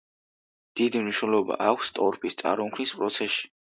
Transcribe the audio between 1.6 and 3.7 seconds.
აქვს ტორფის წარმოქმნის პროცესში.